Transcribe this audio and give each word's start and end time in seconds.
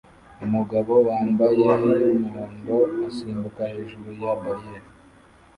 Umugabo 0.45 0.93
wambayeyumuhondo 1.07 2.77
asimbuka 3.07 3.61
hejuru 3.73 4.09
ya 4.21 4.33
barriel 4.41 4.85